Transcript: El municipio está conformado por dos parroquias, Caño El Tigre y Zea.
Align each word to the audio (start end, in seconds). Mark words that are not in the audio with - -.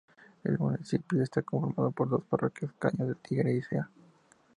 El 0.43 0.57
municipio 0.57 1.21
está 1.21 1.43
conformado 1.43 1.91
por 1.91 2.09
dos 2.09 2.23
parroquias, 2.23 2.71
Caño 2.79 3.05
El 3.07 3.17
Tigre 3.17 3.53
y 3.53 3.61
Zea. 3.61 3.87